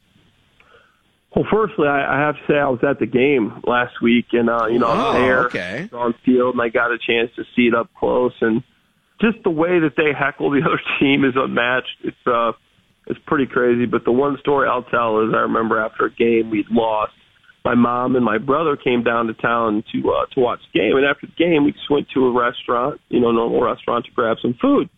Well, 1.35 1.47
firstly, 1.51 1.87
I, 1.87 2.17
I 2.17 2.21
have 2.21 2.35
to 2.37 2.41
say 2.47 2.59
I 2.59 2.69
was 2.69 2.81
at 2.83 2.99
the 2.99 3.07
game 3.07 3.63
last 3.65 4.01
week, 4.03 4.27
and 4.33 4.51
uh, 4.51 4.67
you 4.67 4.81
know, 4.81 4.87
oh, 4.87 4.91
I 4.91 4.97
was 4.97 5.15
there 5.15 5.45
okay. 5.47 5.89
on 5.93 6.15
field, 6.25 6.55
and 6.55 6.63
I 6.63 6.69
got 6.69 6.91
a 6.91 6.99
chance 6.99 7.31
to 7.37 7.45
see 7.55 7.69
it 7.69 7.75
up 7.75 7.89
close, 7.95 8.35
and 8.41 8.63
just 9.21 9.43
the 9.45 9.51
way 9.51 9.81
that 9.81 9.93
they 9.97 10.13
heckle 10.17 10.51
the 10.51 10.63
other 10.67 10.81
team 10.99 11.25
is 11.25 11.35
unmatched. 11.37 12.05
It's 12.05 12.27
uh, 12.27 12.53
it's 13.07 13.21
pretty 13.27 13.47
crazy. 13.47 13.87
But 13.87 14.05
the 14.05 14.13
one 14.13 14.39
story 14.41 14.69
I'll 14.69 14.85
tell 14.85 15.21
is 15.21 15.35
I 15.35 15.41
remember 15.41 15.81
after 15.81 16.07
a 16.07 16.15
game 16.15 16.51
we'd 16.51 16.71
lost, 16.71 17.13
my 17.65 17.75
mom 17.75 18.17
and 18.17 18.25
my 18.25 18.39
brother 18.39 18.77
came 18.77 19.03
down 19.03 19.27
to 19.27 19.35
town 19.35 19.85
to 19.93 19.99
uh, 20.11 20.27
to 20.35 20.41
watch 20.41 20.61
the 20.73 20.79
game, 20.79 20.97
and 20.97 21.07
after 21.07 21.27
the 21.27 21.37
game 21.37 21.65
we 21.65 21.73
just 21.73 21.91
went 21.91 22.09
to 22.15 22.27
a 22.27 22.33
restaurant, 22.33 23.01
you 23.09 23.21
know, 23.21 23.31
normal 23.33 23.63
restaurant 23.63 24.07
to 24.07 24.13
grab 24.13 24.37
some 24.43 24.55
food 24.61 24.89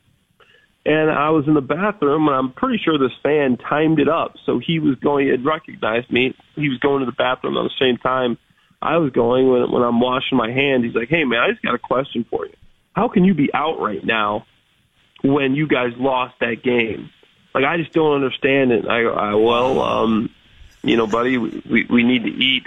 and 0.85 1.11
I 1.11 1.31
was 1.31 1.45
in 1.47 1.55
the 1.55 1.61
bathroom, 1.61 2.27
and 2.27 2.35
I'm 2.35 2.53
pretty 2.53 2.81
sure 2.85 2.99
this 2.99 3.15
fan 3.23 3.57
timed 3.57 4.01
it 4.01 4.09
up. 4.09 4.35
So 4.45 4.59
he 4.65 4.81
was 4.81 4.97
going, 4.99 5.27
he 5.27 5.31
had 5.31 5.45
recognized 5.45 6.11
me. 6.11 6.35
He 6.57 6.69
was 6.69 6.79
going 6.79 7.01
to 7.01 7.07
the 7.07 7.13
bathroom 7.13 7.57
at 7.57 7.63
the 7.63 7.79
same 7.79 7.99
time 7.99 8.37
I 8.81 8.97
was 8.97 9.13
going 9.13 9.49
when, 9.49 9.71
when 9.71 9.83
I'm 9.83 10.01
washing 10.01 10.37
my 10.37 10.51
hands. 10.51 10.85
He's 10.85 10.95
like, 10.95 11.09
hey, 11.09 11.23
man, 11.25 11.39
I 11.39 11.51
just 11.51 11.63
got 11.63 11.75
a 11.75 11.79
question 11.79 12.27
for 12.29 12.47
you. 12.47 12.55
How 12.95 13.09
can 13.09 13.25
you 13.25 13.35
be 13.35 13.53
out 13.55 13.81
right 13.81 14.05
now 14.05 14.47
when 15.23 15.55
you 15.55 15.67
guys 15.67 15.93
lost 15.97 16.35
that 16.41 16.63
game? 16.63 17.11
Like, 17.55 17.65
I 17.65 17.77
just 17.77 17.93
don't 17.93 18.15
understand 18.15 18.73
it. 18.73 18.87
I, 18.87 19.03
I 19.03 19.35
well, 19.35 19.81
um, 19.81 20.31
you 20.83 20.97
know, 20.97 21.07
buddy, 21.07 21.39
we, 21.39 21.87
we 21.89 22.03
need 22.03 22.25
to 22.25 22.31
eat. 22.31 22.65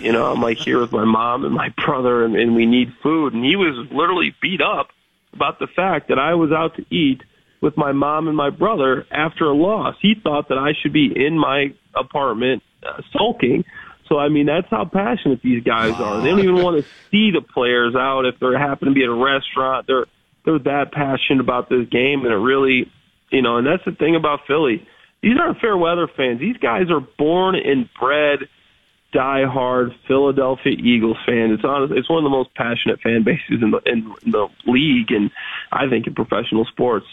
You 0.00 0.12
know, 0.12 0.30
I'm 0.32 0.40
like 0.40 0.58
here 0.58 0.80
with 0.80 0.92
my 0.92 1.04
mom 1.04 1.44
and 1.44 1.54
my 1.54 1.68
brother, 1.84 2.24
and, 2.24 2.36
and 2.36 2.54
we 2.54 2.66
need 2.66 2.92
food. 3.02 3.32
And 3.32 3.44
he 3.44 3.56
was 3.56 3.86
literally 3.92 4.34
beat 4.40 4.60
up 4.60 4.88
about 5.32 5.58
the 5.58 5.66
fact 5.66 6.08
that 6.08 6.18
I 6.18 6.34
was 6.34 6.52
out 6.52 6.76
to 6.76 6.86
eat 6.94 7.22
with 7.60 7.76
my 7.76 7.92
mom 7.92 8.28
and 8.28 8.36
my 8.36 8.50
brother 8.50 9.06
after 9.10 9.44
a 9.44 9.54
loss. 9.54 9.96
He 10.00 10.14
thought 10.14 10.48
that 10.48 10.58
I 10.58 10.72
should 10.80 10.92
be 10.92 11.12
in 11.14 11.38
my 11.38 11.74
apartment 11.94 12.62
uh, 12.86 13.00
sulking. 13.12 13.64
So 14.08 14.18
I 14.18 14.28
mean, 14.28 14.46
that's 14.46 14.68
how 14.70 14.84
passionate 14.84 15.40
these 15.42 15.62
guys 15.62 15.94
are. 15.94 16.20
They 16.20 16.28
don't 16.28 16.40
even 16.40 16.62
want 16.62 16.82
to 16.82 16.90
see 17.10 17.30
the 17.30 17.40
players 17.40 17.94
out 17.94 18.26
if 18.26 18.38
they 18.38 18.46
happen 18.58 18.88
to 18.88 18.94
be 18.94 19.02
at 19.02 19.08
a 19.08 19.14
restaurant. 19.14 19.86
They're 19.86 20.06
they're 20.44 20.58
that 20.58 20.92
passionate 20.92 21.40
about 21.40 21.68
this 21.68 21.88
game, 21.88 22.24
and 22.24 22.32
it 22.32 22.36
really, 22.36 22.90
you 23.30 23.42
know, 23.42 23.56
and 23.56 23.66
that's 23.66 23.84
the 23.84 23.92
thing 23.92 24.14
about 24.14 24.40
Philly. 24.46 24.86
These 25.22 25.38
aren't 25.40 25.58
fair 25.58 25.76
weather 25.76 26.06
fans. 26.06 26.38
These 26.38 26.58
guys 26.58 26.90
are 26.90 27.00
born 27.00 27.54
and 27.54 27.88
bred 27.98 28.40
diehard 29.14 29.94
Philadelphia 30.06 30.72
Eagles 30.72 31.16
fans. 31.24 31.52
It's 31.54 31.64
honest, 31.64 31.94
it's 31.96 32.10
one 32.10 32.18
of 32.18 32.24
the 32.24 32.36
most 32.36 32.54
passionate 32.54 33.00
fan 33.00 33.22
bases 33.24 33.62
in 33.62 33.70
the 33.70 33.80
in 33.86 34.12
the 34.30 34.48
league, 34.66 35.10
and 35.10 35.30
I 35.72 35.88
think 35.88 36.06
in 36.06 36.14
professional 36.14 36.66
sports. 36.66 37.06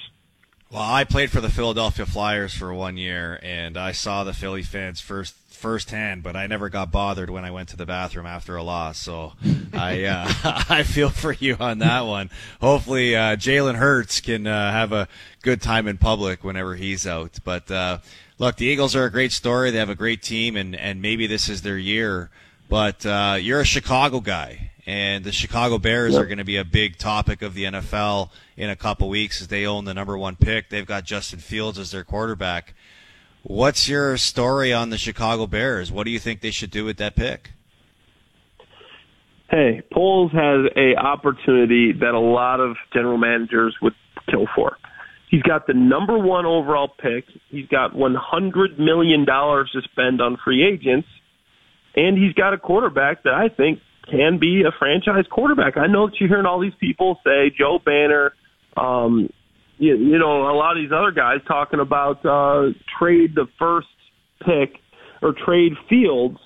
Well, 0.71 0.81
I 0.81 1.03
played 1.03 1.31
for 1.31 1.41
the 1.41 1.49
Philadelphia 1.49 2.05
Flyers 2.05 2.53
for 2.53 2.73
one 2.73 2.95
year, 2.95 3.37
and 3.43 3.75
I 3.75 3.91
saw 3.91 4.23
the 4.23 4.31
Philly 4.31 4.63
fans 4.63 5.01
first 5.01 5.35
firsthand, 5.49 6.23
but 6.23 6.37
I 6.37 6.47
never 6.47 6.69
got 6.69 6.93
bothered 6.93 7.29
when 7.29 7.43
I 7.43 7.51
went 7.51 7.67
to 7.69 7.77
the 7.77 7.85
bathroom 7.85 8.25
after 8.25 8.55
a 8.55 8.63
loss. 8.63 8.97
So 8.97 9.33
I 9.73 10.03
uh, 10.05 10.31
I 10.69 10.83
feel 10.83 11.09
for 11.09 11.33
you 11.33 11.57
on 11.59 11.79
that 11.79 12.05
one. 12.05 12.29
Hopefully, 12.61 13.17
uh, 13.17 13.35
Jalen 13.35 13.75
Hurts 13.75 14.21
can 14.21 14.47
uh, 14.47 14.71
have 14.71 14.93
a 14.93 15.09
good 15.41 15.61
time 15.61 15.89
in 15.89 15.97
public 15.97 16.41
whenever 16.41 16.75
he's 16.75 17.05
out. 17.05 17.39
But 17.43 17.69
uh, 17.69 17.97
look, 18.39 18.55
the 18.55 18.65
Eagles 18.65 18.95
are 18.95 19.03
a 19.03 19.11
great 19.11 19.33
story. 19.33 19.71
They 19.71 19.79
have 19.79 19.89
a 19.89 19.95
great 19.95 20.21
team, 20.21 20.55
and, 20.55 20.73
and 20.73 21.01
maybe 21.01 21.27
this 21.27 21.49
is 21.49 21.63
their 21.63 21.77
year. 21.77 22.29
But 22.69 23.05
uh, 23.05 23.37
you're 23.41 23.59
a 23.59 23.65
Chicago 23.65 24.21
guy, 24.21 24.70
and 24.91 25.23
the 25.23 25.31
Chicago 25.31 25.77
Bears 25.77 26.11
yep. 26.11 26.21
are 26.21 26.25
going 26.25 26.37
to 26.37 26.43
be 26.43 26.57
a 26.57 26.65
big 26.65 26.97
topic 26.97 27.41
of 27.41 27.53
the 27.53 27.63
NFL 27.63 28.29
in 28.57 28.69
a 28.69 28.75
couple 28.75 29.07
weeks 29.07 29.41
as 29.41 29.47
they 29.47 29.65
own 29.65 29.85
the 29.85 29.93
number 29.93 30.17
one 30.17 30.35
pick. 30.35 30.67
They've 30.67 30.85
got 30.85 31.05
Justin 31.05 31.39
Fields 31.39 31.79
as 31.79 31.91
their 31.91 32.03
quarterback. 32.03 32.73
What's 33.43 33.87
your 33.87 34.17
story 34.17 34.73
on 34.73 34.89
the 34.89 34.97
Chicago 34.97 35.47
Bears? 35.47 35.93
What 35.93 36.03
do 36.03 36.11
you 36.11 36.19
think 36.19 36.41
they 36.41 36.51
should 36.51 36.71
do 36.71 36.83
with 36.83 36.97
that 36.97 37.15
pick? 37.15 37.51
Hey, 39.49 39.81
Poles 39.93 40.33
has 40.33 40.69
a 40.75 40.97
opportunity 40.97 41.93
that 41.93 42.13
a 42.13 42.19
lot 42.19 42.59
of 42.59 42.75
general 42.93 43.17
managers 43.17 43.73
would 43.81 43.95
kill 44.29 44.45
for. 44.53 44.77
He's 45.29 45.41
got 45.43 45.67
the 45.67 45.73
number 45.73 46.19
one 46.19 46.45
overall 46.45 46.89
pick. 46.89 47.23
He's 47.47 47.67
got 47.67 47.93
$100 47.93 48.77
million 48.77 49.25
to 49.25 49.81
spend 49.85 50.19
on 50.21 50.37
free 50.43 50.67
agents. 50.67 51.07
And 51.95 52.17
he's 52.17 52.33
got 52.33 52.53
a 52.53 52.57
quarterback 52.57 53.23
that 53.23 53.33
I 53.33 53.47
think 53.47 53.79
can 54.09 54.39
be 54.39 54.63
a 54.67 54.71
franchise 54.77 55.25
quarterback. 55.29 55.77
I 55.77 55.87
know 55.87 56.07
that 56.07 56.15
you're 56.19 56.29
hearing 56.29 56.45
all 56.45 56.59
these 56.59 56.73
people 56.79 57.19
say 57.23 57.51
Joe 57.57 57.79
Banner, 57.83 58.33
um, 58.77 59.29
you, 59.77 59.95
you 59.95 60.17
know, 60.17 60.49
a 60.49 60.55
lot 60.55 60.77
of 60.77 60.83
these 60.83 60.91
other 60.91 61.11
guys 61.11 61.37
talking 61.47 61.79
about 61.79 62.25
uh, 62.25 62.73
trade 62.99 63.35
the 63.35 63.47
first 63.57 63.87
pick 64.39 64.79
or 65.21 65.33
trade 65.33 65.73
Fields, 65.89 66.37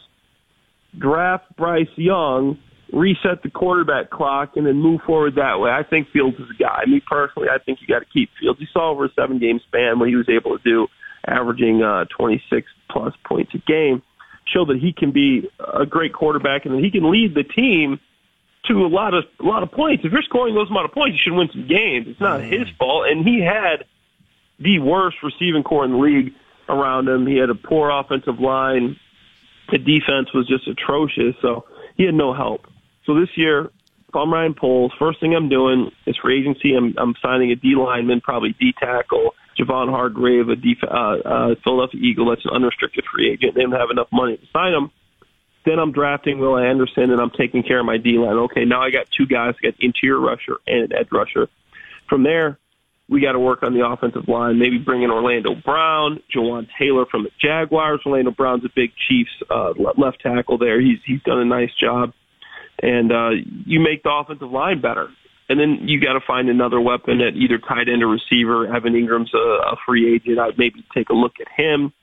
draft 0.97 1.43
Bryce 1.57 1.88
Young, 1.95 2.57
reset 2.93 3.43
the 3.43 3.50
quarterback 3.50 4.09
clock, 4.09 4.53
and 4.55 4.65
then 4.65 4.75
move 4.75 5.01
forward 5.05 5.35
that 5.35 5.59
way. 5.59 5.69
I 5.69 5.83
think 5.83 6.07
Fields 6.12 6.38
is 6.38 6.47
a 6.53 6.63
guy. 6.63 6.83
Me 6.88 7.01
personally, 7.05 7.50
I 7.50 7.57
think 7.63 7.79
you 7.81 7.88
got 7.88 8.00
to 8.00 8.05
keep 8.12 8.29
Fields. 8.39 8.59
You 8.59 8.67
saw 8.71 8.91
over 8.91 9.05
a 9.05 9.09
seven 9.15 9.39
game 9.39 9.59
span 9.67 10.00
what 10.00 10.09
he 10.09 10.15
was 10.15 10.29
able 10.29 10.57
to 10.57 10.63
do, 10.63 10.88
averaging 11.27 11.83
uh, 11.83 12.05
26 12.17 12.67
plus 12.89 13.13
points 13.27 13.51
a 13.53 13.59
game. 13.59 14.01
Show 14.47 14.65
that 14.65 14.77
he 14.77 14.93
can 14.93 15.11
be 15.11 15.49
a 15.59 15.85
great 15.85 16.13
quarterback 16.13 16.65
and 16.65 16.75
that 16.75 16.83
he 16.83 16.91
can 16.91 17.09
lead 17.09 17.33
the 17.33 17.43
team 17.43 17.99
to 18.67 18.85
a 18.85 18.87
lot 18.87 19.13
of 19.13 19.25
a 19.39 19.43
lot 19.43 19.63
of 19.63 19.71
points. 19.71 20.05
If 20.05 20.11
you're 20.11 20.21
scoring 20.21 20.53
those 20.53 20.69
amount 20.69 20.85
of 20.85 20.91
points, 20.91 21.13
you 21.13 21.19
should 21.23 21.37
win 21.37 21.49
some 21.51 21.67
games. 21.67 22.07
It's 22.09 22.19
not 22.19 22.41
his 22.41 22.67
mm. 22.67 22.77
fault, 22.77 23.07
and 23.09 23.25
he 23.25 23.41
had 23.41 23.85
the 24.59 24.79
worst 24.79 25.17
receiving 25.23 25.63
corps 25.63 25.85
in 25.85 25.91
the 25.91 25.97
league 25.97 26.33
around 26.69 27.07
him. 27.07 27.27
He 27.27 27.37
had 27.37 27.49
a 27.49 27.55
poor 27.55 27.89
offensive 27.89 28.39
line. 28.39 28.99
The 29.71 29.77
defense 29.77 30.33
was 30.33 30.47
just 30.47 30.67
atrocious, 30.67 31.35
so 31.41 31.65
he 31.97 32.03
had 32.03 32.13
no 32.13 32.33
help. 32.33 32.67
So 33.05 33.19
this 33.19 33.29
year, 33.35 33.71
if 34.07 34.15
I'm 34.15 34.31
Ryan 34.31 34.53
Poles, 34.53 34.93
first 34.97 35.19
thing 35.19 35.35
I'm 35.35 35.49
doing 35.49 35.91
is 36.05 36.17
free 36.17 36.39
agency. 36.39 36.75
I'm, 36.75 36.93
I'm 36.97 37.15
signing 37.21 37.51
a 37.51 37.55
D 37.55 37.75
lineman, 37.75 38.21
probably 38.21 38.55
D 38.59 38.73
tackle, 38.79 39.33
Javon 39.59 39.89
Hargrave, 39.89 40.50
a 40.50 40.55
def- 40.55 40.83
uh, 40.83 41.17
uh, 41.25 41.55
Philadelphia 41.63 42.01
Eagle 42.01 42.29
that's 42.29 42.45
an 42.45 42.51
unrestricted 42.53 43.05
free 43.12 43.31
agent. 43.31 43.55
They 43.55 43.62
don't 43.62 43.71
have 43.71 43.89
enough 43.91 44.07
money 44.12 44.38
to 44.38 44.45
sign 44.51 44.74
him. 44.74 44.91
Then 45.65 45.79
I'm 45.79 45.91
drafting 45.91 46.39
Will 46.39 46.57
Anderson 46.57 47.12
and 47.12 47.19
I'm 47.19 47.31
taking 47.31 47.63
care 47.63 47.79
of 47.79 47.85
my 47.85 47.97
D 47.97 48.17
line. 48.17 48.38
Okay, 48.38 48.65
now 48.65 48.81
I 48.81 48.91
got 48.91 49.07
two 49.09 49.25
guys, 49.25 49.55
I 49.62 49.71
got 49.71 49.75
interior 49.79 50.19
rusher 50.19 50.57
and 50.67 50.91
an 50.91 50.93
edge 50.93 51.07
rusher. 51.12 51.47
From 52.07 52.24
there, 52.24 52.59
we 53.07 53.21
got 53.21 53.33
to 53.33 53.39
work 53.39 53.63
on 53.63 53.74
the 53.74 53.85
offensive 53.85 54.27
line. 54.27 54.59
Maybe 54.59 54.77
bring 54.77 55.03
in 55.03 55.12
Orlando 55.12 55.55
Brown, 55.55 56.21
Jawaan 56.35 56.67
Taylor 56.79 57.05
from 57.05 57.24
the 57.24 57.31
Jaguars. 57.39 58.01
Orlando 58.05 58.31
Brown's 58.31 58.65
a 58.65 58.69
big 58.75 58.91
Chiefs 59.07 59.31
uh, 59.50 59.74
left 59.97 60.21
tackle 60.21 60.57
there. 60.57 60.81
He's 60.81 61.00
he's 61.05 61.21
done 61.24 61.39
a 61.39 61.45
nice 61.45 61.69
job, 61.79 62.13
and 62.81 63.12
uh, 63.12 63.29
you 63.65 63.79
make 63.79 64.03
the 64.03 64.12
offensive 64.12 64.51
line 64.51 64.81
better. 64.81 65.09
And 65.47 65.59
then 65.59 65.87
you 65.87 66.01
got 66.01 66.13
to 66.13 66.21
find 66.25 66.49
another 66.49 66.81
weapon 66.81 67.21
at 67.21 67.35
either 67.35 67.59
tight 67.59 67.87
end 67.87 68.01
or 68.01 68.07
receiver. 68.07 68.73
Evan 68.73 68.93
Engram's 68.93 69.33
a, 69.33 69.37
a 69.37 69.75
free 69.85 70.15
agent. 70.15 70.39
I'd 70.39 70.57
maybe 70.57 70.83
take 70.93 71.09
a 71.09 71.13
look 71.13 71.33
at 71.39 71.47
him 71.55 71.93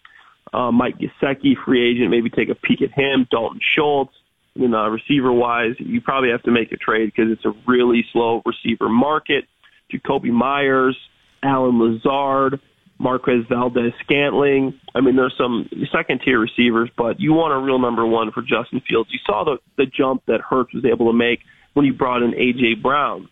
uh, 0.53 0.71
Mike 0.71 0.99
Gesicki, 0.99 1.55
free 1.65 1.91
agent, 1.91 2.11
maybe 2.11 2.31
take 2.31 2.49
a 2.49 2.55
peek 2.55 2.83
at 2.83 2.93
him. 2.93 3.27
Dalton 3.31 3.61
Schultz, 3.63 4.13
you 4.55 4.69
know, 4.69 4.87
receiver 4.87 5.33
wise, 5.33 5.75
you 5.79 6.01
probably 6.01 6.31
have 6.31 6.43
to 6.43 6.51
make 6.51 6.73
a 6.73 6.77
trade 6.77 7.07
because 7.15 7.33
it's 7.33 7.45
a 7.45 7.55
really 7.67 8.05
slow 8.13 8.43
receiver 8.45 8.89
market. 8.89 9.45
Jakobi 9.93 10.31
Meyers, 10.31 10.97
Allen 11.43 11.79
Lazard, 11.79 12.61
Marquez 12.99 13.45
Valdes 13.49 13.93
Scantling. 14.05 14.79
I 14.95 15.01
mean, 15.01 15.17
there's 15.17 15.35
some 15.39 15.69
second 15.91 16.21
tier 16.25 16.39
receivers, 16.39 16.91
but 16.97 17.19
you 17.19 17.33
want 17.33 17.55
a 17.55 17.59
real 17.59 17.79
number 17.79 18.07
one 18.07 18.31
for 18.31 18.43
Justin 18.43 18.83
Fields. 18.87 19.11
You 19.13 19.19
saw 19.25 19.45
the, 19.45 19.59
the 19.77 19.87
jump 19.87 20.23
that 20.27 20.41
Hurts 20.41 20.75
was 20.75 20.85
able 20.85 21.11
to 21.11 21.17
make 21.17 21.41
when 21.73 21.87
you 21.87 21.95
brought 21.95 22.23
in 22.23 22.35
A.J. 22.35 22.75
Brown. 22.75 23.29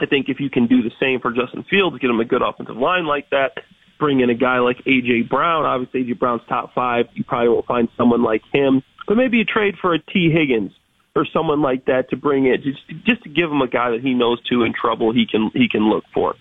I 0.00 0.06
think 0.06 0.28
if 0.28 0.40
you 0.40 0.50
can 0.50 0.66
do 0.66 0.82
the 0.82 0.90
same 1.00 1.20
for 1.20 1.32
Justin 1.32 1.64
Fields, 1.68 1.98
get 1.98 2.10
him 2.10 2.20
a 2.20 2.24
good 2.24 2.42
offensive 2.42 2.76
line 2.76 3.06
like 3.06 3.30
that, 3.30 3.52
bring 3.98 4.20
in 4.20 4.30
a 4.30 4.34
guy 4.34 4.58
like 4.58 4.78
AJ 4.86 5.28
Brown. 5.28 5.64
Obviously, 5.64 6.04
AJ 6.04 6.18
Brown's 6.18 6.42
top 6.48 6.74
five. 6.74 7.06
You 7.14 7.24
probably 7.24 7.48
won't 7.48 7.66
find 7.66 7.88
someone 7.96 8.22
like 8.22 8.42
him, 8.52 8.82
but 9.06 9.16
maybe 9.16 9.40
a 9.40 9.44
trade 9.44 9.74
for 9.80 9.94
a 9.94 9.98
Tee 9.98 10.30
Higgins 10.30 10.72
or 11.14 11.26
someone 11.32 11.62
like 11.62 11.86
that 11.86 12.10
to 12.10 12.16
bring 12.16 12.46
in 12.46 12.56
just 12.62 13.06
just 13.06 13.22
to 13.22 13.30
give 13.30 13.50
him 13.50 13.62
a 13.62 13.68
guy 13.68 13.90
that 13.90 14.00
he 14.02 14.12
knows 14.12 14.38
to 14.50 14.62
in 14.62 14.72
trouble 14.78 15.12
he 15.12 15.26
can 15.26 15.50
he 15.54 15.68
can 15.68 15.88
look 15.88 16.04
for. 16.12 16.34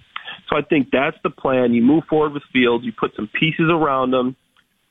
So 0.49 0.57
I 0.57 0.61
think 0.61 0.89
that's 0.91 1.17
the 1.23 1.29
plan. 1.29 1.73
You 1.73 1.81
move 1.81 2.03
forward 2.09 2.33
with 2.33 2.43
Fields. 2.51 2.85
You 2.85 2.91
put 2.91 3.11
some 3.15 3.29
pieces 3.39 3.71
around 3.71 4.13
him. 4.13 4.35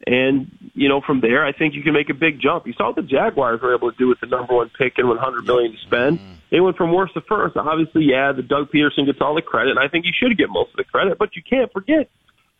And, 0.07 0.51
you 0.75 0.89
know, 0.89 1.01
from 1.01 1.21
there, 1.21 1.47
I 1.47 1.53
think 1.53 1.75
you 1.75 1.83
can 1.83 1.95
make 1.95 2.11
a 2.11 2.15
big 2.15 2.41
jump. 2.41 2.67
You 2.67 2.75
saw 2.75 2.89
what 2.89 2.97
the 2.97 3.03
Jaguars 3.03 3.61
were 3.63 3.75
able 3.75 3.91
to 3.91 3.97
do 3.97 4.09
with 4.09 4.21
the 4.21 4.27
number 4.27 4.55
one 4.55 4.71
pick 4.77 4.95
and 4.99 5.09
100 5.09 5.45
million 5.47 5.73
to 5.73 5.79
spend. 5.79 6.19
Mm-hmm. 6.19 6.33
They 6.51 6.61
went 6.61 6.77
from 6.77 6.93
worst 6.93 7.15
to 7.15 7.23
first. 7.23 7.57
Obviously, 7.57 8.05
yeah, 8.05 8.33
the 8.33 8.43
Doug 8.43 8.71
Pederson 8.71 9.07
gets 9.07 9.19
all 9.21 9.35
the 9.35 9.43
credit, 9.43 9.71
and 9.71 9.81
I 9.81 9.89
think 9.89 10.05
he 10.05 10.13
should 10.13 10.37
get 10.37 10.51
most 10.51 10.71
of 10.71 10.77
the 10.77 10.85
credit, 10.85 11.17
but 11.19 11.37
you 11.37 11.43
can't 11.43 11.73
forget 11.73 12.11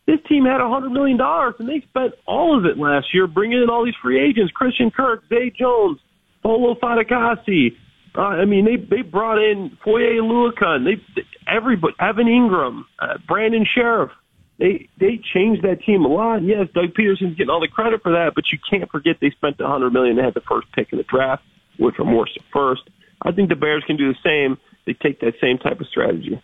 this 0.05 0.19
team 0.29 0.45
had 0.45 0.61
$100 0.61 0.91
million, 0.91 1.19
and 1.19 1.67
they 1.67 1.85
spent 1.87 2.13
all 2.27 2.57
of 2.57 2.65
it 2.65 2.77
last 2.77 3.07
year 3.13 3.27
bringing 3.27 3.61
in 3.61 3.69
all 3.69 3.83
these 3.83 3.95
free 4.01 4.23
agents, 4.23 4.51
Christian 4.53 4.91
Kirk, 4.91 5.23
Zay 5.29 5.51
Jones, 5.57 5.99
Polo 6.43 6.75
Fatukasi. 6.75 7.75
Uh, 8.15 8.21
I 8.21 8.45
mean, 8.45 8.65
they 8.65 8.77
they 8.77 9.01
brought 9.01 9.39
in 9.39 9.77
Foye 9.83 10.21
Oluokun. 10.21 10.85
They 10.85 11.23
everybody, 11.51 11.95
Evan 11.99 12.27
Engram, 12.27 12.83
uh, 12.99 13.17
Brandon 13.27 13.65
Scherff. 13.65 14.09
They 14.57 14.87
they 14.99 15.19
changed 15.33 15.63
that 15.63 15.81
team 15.83 16.05
a 16.05 16.07
lot. 16.07 16.43
Yes, 16.43 16.67
Doug 16.73 16.93
Pederson's 16.93 17.35
getting 17.35 17.49
all 17.49 17.59
the 17.59 17.67
credit 17.67 18.01
for 18.01 18.11
that, 18.13 18.33
but 18.35 18.45
you 18.51 18.59
can't 18.69 18.89
forget 18.89 19.17
they 19.19 19.31
spent 19.31 19.57
the 19.57 19.67
hundred 19.67 19.91
million. 19.91 20.15
They 20.15 20.23
had 20.23 20.33
the 20.33 20.41
first 20.41 20.71
pick 20.73 20.91
in 20.91 20.97
the 20.97 21.03
draft, 21.03 21.43
which 21.77 21.95
worst 21.99 22.35
to 22.35 22.41
first. 22.53 22.83
I 23.21 23.31
think 23.31 23.49
the 23.49 23.55
Bears 23.55 23.83
can 23.85 23.97
do 23.97 24.13
the 24.13 24.19
same. 24.23 24.57
They 24.85 24.93
take 24.93 25.19
that 25.21 25.33
same 25.41 25.57
type 25.57 25.81
of 25.81 25.87
strategy. 25.87 26.41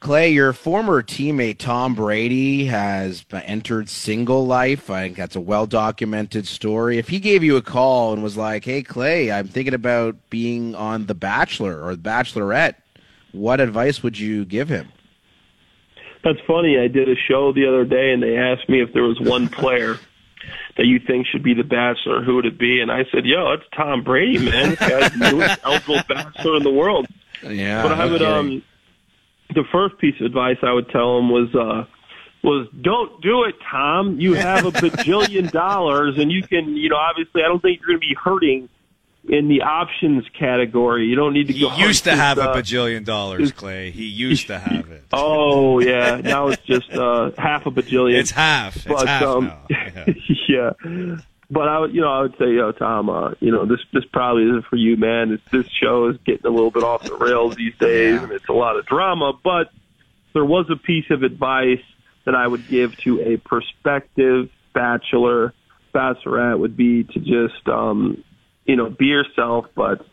Clay, 0.00 0.30
your 0.32 0.52
former 0.52 1.00
teammate 1.00 1.58
Tom 1.58 1.94
Brady 1.94 2.64
has 2.64 3.24
entered 3.32 3.88
single 3.88 4.44
life. 4.44 4.90
I 4.90 5.02
think 5.02 5.16
that's 5.16 5.36
a 5.36 5.40
well 5.40 5.66
documented 5.66 6.48
story. 6.48 6.98
If 6.98 7.08
he 7.08 7.20
gave 7.20 7.44
you 7.44 7.56
a 7.56 7.62
call 7.62 8.12
and 8.12 8.20
was 8.20 8.36
like, 8.36 8.64
hey, 8.64 8.82
Clay, 8.82 9.30
I'm 9.30 9.46
thinking 9.46 9.74
about 9.74 10.16
being 10.28 10.74
on 10.74 11.06
The 11.06 11.14
Bachelor 11.14 11.80
or 11.80 11.94
The 11.94 12.02
Bachelorette, 12.02 12.74
what 13.30 13.60
advice 13.60 14.02
would 14.02 14.18
you 14.18 14.44
give 14.44 14.68
him? 14.68 14.88
That's 16.24 16.38
funny. 16.46 16.78
I 16.78 16.88
did 16.88 17.08
a 17.08 17.16
show 17.28 17.52
the 17.52 17.66
other 17.66 17.84
day 17.84 18.12
and 18.12 18.22
they 18.22 18.36
asked 18.36 18.68
me 18.68 18.80
if 18.80 18.92
there 18.92 19.02
was 19.02 19.20
one 19.20 19.48
player 19.60 19.98
that 20.76 20.86
you 20.86 20.98
think 20.98 21.26
should 21.26 21.42
be 21.42 21.54
the 21.54 21.64
bachelor, 21.64 22.22
who 22.22 22.36
would 22.36 22.46
it 22.46 22.58
be? 22.58 22.80
And 22.80 22.90
I 22.90 23.04
said, 23.12 23.24
yo, 23.24 23.52
it's 23.52 23.64
Tom 23.76 24.02
Brady, 24.02 24.38
man. 24.38 24.70
This 24.70 24.78
guy's 24.78 25.12
the 25.12 25.30
newest 25.30 25.60
eligible 25.64 26.00
bachelor 26.08 26.56
in 26.56 26.62
the 26.62 26.70
world. 26.70 27.06
Yeah. 27.42 27.82
But 27.82 27.92
I 27.92 28.06
would, 28.06 28.22
um, 28.22 28.62
the 29.54 29.64
first 29.70 29.98
piece 29.98 30.14
of 30.20 30.26
advice 30.26 30.56
I 30.62 30.72
would 30.72 30.88
tell 30.90 31.18
him 31.18 31.30
was 31.30 31.54
uh 31.54 31.84
was 32.42 32.66
don't 32.80 33.20
do 33.22 33.44
it, 33.44 33.54
Tom. 33.70 34.18
You 34.18 34.34
have 34.34 34.66
a 34.66 34.70
bajillion 34.72 35.50
dollars 35.50 36.18
and 36.18 36.32
you 36.32 36.42
can, 36.42 36.76
you 36.76 36.88
know, 36.88 36.96
obviously 36.96 37.42
I 37.42 37.48
don't 37.48 37.60
think 37.60 37.80
you're 37.80 37.88
going 37.88 38.00
to 38.00 38.06
be 38.06 38.16
hurting 38.22 38.68
in 39.28 39.48
the 39.48 39.62
options 39.62 40.24
category. 40.38 41.06
You 41.06 41.16
don't 41.16 41.32
need 41.32 41.48
to 41.48 41.52
go. 41.52 41.70
He 41.70 41.82
used 41.82 42.04
to 42.04 42.16
have 42.16 42.38
uh, 42.38 42.52
a 42.52 42.56
bajillion 42.56 43.04
dollars, 43.04 43.52
Clay. 43.52 43.90
He 43.90 44.04
used 44.04 44.48
to 44.48 44.58
have 44.58 44.90
it. 44.90 45.04
Oh 45.12 45.78
yeah, 45.80 46.16
now 46.16 46.48
it's 46.48 46.62
just 46.62 46.90
uh 46.92 47.30
half 47.36 47.66
a 47.66 47.70
bajillion. 47.70 48.18
It's 48.18 48.30
half. 48.30 48.76
It's 48.76 48.86
but, 48.86 49.06
half 49.06 49.22
um, 49.22 49.52
Yeah. 50.48 50.70
yeah 50.78 51.16
but 51.52 51.68
I 51.68 51.78
would, 51.80 51.94
you 51.94 52.00
know, 52.00 52.10
I 52.10 52.22
would 52.22 52.34
say, 52.38 52.46
know, 52.46 52.72
Tom, 52.72 53.10
uh, 53.10 53.32
you 53.40 53.52
know, 53.52 53.66
this 53.66 53.80
this 53.92 54.04
probably 54.10 54.44
isn't 54.44 54.64
for 54.64 54.76
you, 54.76 54.96
man. 54.96 55.30
This, 55.30 55.40
this 55.52 55.70
show 55.70 56.08
is 56.08 56.16
getting 56.24 56.46
a 56.46 56.50
little 56.50 56.70
bit 56.70 56.82
off 56.82 57.02
the 57.02 57.14
rails 57.14 57.56
these 57.56 57.76
days, 57.78 58.14
yeah. 58.14 58.22
and 58.22 58.32
it's 58.32 58.48
a 58.48 58.54
lot 58.54 58.78
of 58.78 58.86
drama. 58.86 59.34
But 59.44 59.70
there 60.32 60.46
was 60.46 60.70
a 60.70 60.76
piece 60.76 61.10
of 61.10 61.22
advice 61.22 61.82
that 62.24 62.34
I 62.34 62.46
would 62.46 62.66
give 62.68 62.96
to 63.00 63.20
a 63.20 63.36
prospective 63.36 64.48
bachelor, 64.72 65.52
bachelorette 65.94 66.58
would 66.58 66.76
be 66.76 67.04
to 67.04 67.20
just, 67.20 67.68
um, 67.68 68.24
you 68.64 68.76
know, 68.76 68.90
be 68.90 69.06
yourself, 69.06 69.66
but 69.74 70.04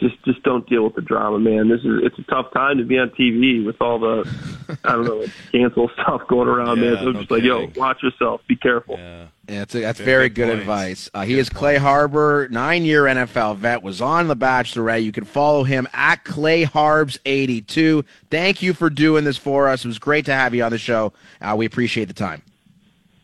just 0.00 0.22
just 0.24 0.42
don't 0.42 0.68
deal 0.68 0.84
with 0.84 0.94
the 0.94 1.02
drama, 1.02 1.38
man. 1.38 1.68
This 1.68 1.80
is 1.80 2.00
it's 2.02 2.18
a 2.18 2.22
tough 2.22 2.52
time 2.52 2.78
to 2.78 2.84
be 2.84 2.98
on 2.98 3.10
TV 3.10 3.64
with 3.64 3.80
all 3.80 3.98
the 3.98 4.78
I 4.84 4.92
don't 4.92 5.04
know 5.04 5.24
cancel 5.52 5.90
stuff 5.90 6.22
going 6.26 6.48
around, 6.48 6.78
yeah, 6.78 6.92
man. 6.92 6.96
So 6.96 7.08
I'm 7.08 7.14
just 7.14 7.30
like, 7.30 7.42
yo, 7.42 7.70
watch 7.76 8.02
yourself, 8.02 8.40
be 8.48 8.56
careful. 8.56 8.96
Yeah, 8.98 9.26
yeah 9.48 9.58
that's 9.58 9.74
a, 9.74 9.80
that's 9.80 9.98
very, 9.98 10.06
very 10.06 10.28
good 10.30 10.48
points. 10.48 10.60
advice. 10.60 11.10
Uh, 11.12 11.22
he 11.22 11.34
good 11.34 11.40
is 11.40 11.48
Clay 11.50 11.74
points. 11.74 11.82
Harbor, 11.82 12.48
nine 12.50 12.84
year 12.84 13.04
NFL 13.04 13.58
vet, 13.58 13.82
was 13.82 14.00
on 14.00 14.26
The 14.26 14.36
Bachelorette. 14.36 15.04
You 15.04 15.12
can 15.12 15.24
follow 15.24 15.64
him 15.64 15.86
at 15.92 16.24
Clay 16.24 16.64
Harbs 16.64 17.18
eighty 17.26 17.60
two. 17.60 18.04
Thank 18.30 18.62
you 18.62 18.72
for 18.72 18.88
doing 18.88 19.24
this 19.24 19.36
for 19.36 19.68
us. 19.68 19.84
It 19.84 19.88
was 19.88 19.98
great 19.98 20.24
to 20.26 20.32
have 20.32 20.54
you 20.54 20.64
on 20.64 20.70
the 20.70 20.78
show. 20.78 21.12
Uh, 21.40 21.54
we 21.56 21.66
appreciate 21.66 22.06
the 22.06 22.14
time. 22.14 22.42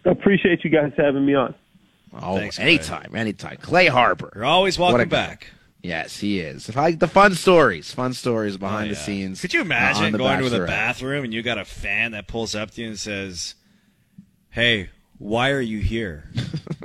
I 0.05 0.11
appreciate 0.11 0.63
you 0.63 0.71
guys 0.71 0.93
having 0.97 1.25
me 1.25 1.35
on. 1.35 1.55
Oh, 2.23 2.39
Thanks, 2.39 2.59
anytime, 2.59 3.15
anytime. 3.15 3.59
Clay 3.61 3.87
Harbor. 3.87 4.33
You're 4.35 4.45
always 4.45 4.79
welcome 4.79 5.09
back. 5.09 5.49
Yes, 5.83 6.19
he 6.19 6.41
is. 6.41 6.75
Like 6.75 6.99
the 6.99 7.07
fun 7.07 7.35
stories, 7.35 7.93
fun 7.93 8.13
stories 8.13 8.57
behind 8.57 8.87
oh, 8.87 8.89
yeah. 8.89 8.95
the 8.95 8.97
scenes. 8.97 9.41
Could 9.41 9.55
you 9.55 9.61
imagine 9.61 10.17
going 10.17 10.43
to 10.43 10.51
the 10.51 10.67
bathroom 10.67 11.25
and 11.25 11.33
you 11.33 11.43
got 11.43 11.59
a 11.59 11.65
fan 11.65 12.13
that 12.13 12.27
pulls 12.27 12.55
up 12.57 12.73
to 12.73 12.83
you 12.83 12.89
and 12.89 12.99
says, 12.99 13.55
"Hey, 14.51 14.91
why 15.19 15.51
are 15.51 15.61
you 15.61 15.79
here?" 15.79 16.31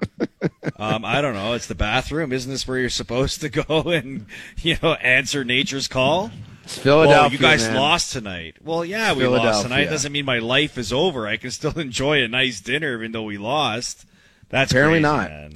um, 0.77 1.03
I 1.03 1.21
don't 1.21 1.33
know. 1.33 1.53
It's 1.53 1.65
the 1.65 1.73
bathroom. 1.73 2.31
Isn't 2.31 2.51
this 2.51 2.67
where 2.67 2.77
you're 2.77 2.89
supposed 2.89 3.41
to 3.41 3.49
go 3.49 3.81
and 3.89 4.27
you 4.57 4.77
know 4.83 4.93
answer 4.93 5.43
nature's 5.43 5.87
call? 5.87 6.29
It's 6.63 6.77
Philadelphia. 6.77 7.27
Oh, 7.27 7.31
you 7.31 7.37
guys 7.39 7.67
man. 7.67 7.77
lost 7.77 8.13
tonight. 8.13 8.57
Well, 8.63 8.85
yeah, 8.85 9.13
we 9.13 9.25
lost 9.25 9.63
tonight. 9.63 9.85
Doesn't 9.85 10.11
mean 10.11 10.25
my 10.25 10.39
life 10.39 10.77
is 10.77 10.93
over. 10.93 11.27
I 11.27 11.37
can 11.37 11.49
still 11.49 11.71
enjoy 11.79 12.21
a 12.21 12.27
nice 12.27 12.61
dinner 12.61 12.93
even 12.95 13.13
though 13.13 13.23
we 13.23 13.37
lost. 13.37 14.05
That's 14.51 14.71
Apparently 14.71 14.99
crazy, 14.99 15.15
not. 15.15 15.29
Man. 15.29 15.55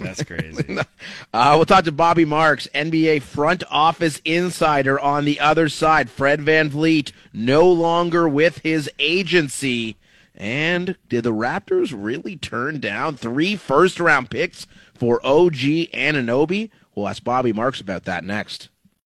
That's 0.00 0.22
crazy. 0.22 0.78
Uh, 1.32 1.54
we'll 1.56 1.66
talk 1.66 1.84
to 1.84 1.90
Bobby 1.90 2.24
Marks, 2.24 2.68
NBA 2.76 3.20
front 3.22 3.64
office 3.68 4.20
insider 4.24 5.00
on 5.00 5.24
the 5.24 5.40
other 5.40 5.68
side. 5.68 6.08
Fred 6.08 6.38
VanVleet 6.38 7.10
no 7.32 7.68
longer 7.68 8.28
with 8.28 8.58
his 8.58 8.88
agency. 9.00 9.96
And 10.36 10.96
did 11.08 11.24
the 11.24 11.32
Raptors 11.32 11.92
really 11.96 12.36
turn 12.36 12.78
down 12.78 13.16
three 13.16 13.56
first 13.56 13.98
round 13.98 14.30
picks 14.30 14.68
for 14.94 15.24
OG 15.26 15.54
Anunoby? 15.92 16.70
We'll 16.94 17.08
ask 17.08 17.24
Bobby 17.24 17.52
Marks 17.52 17.80
about 17.80 18.04
that 18.04 18.22
next. 18.22 18.68